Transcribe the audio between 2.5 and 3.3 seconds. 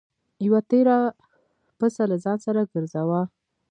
ګرځوه.